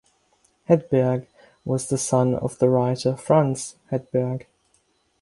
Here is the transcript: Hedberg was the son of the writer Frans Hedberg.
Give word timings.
Hedberg 0.67 1.27
was 1.63 1.87
the 1.87 1.97
son 1.99 2.33
of 2.33 2.57
the 2.57 2.69
writer 2.69 3.15
Frans 3.15 3.75
Hedberg. 3.91 4.47